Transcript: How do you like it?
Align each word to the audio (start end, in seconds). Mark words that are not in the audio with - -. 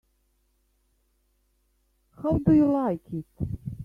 How 2.23 2.39
do 2.39 2.53
you 2.53 2.71
like 2.71 3.05
it? 3.13 3.47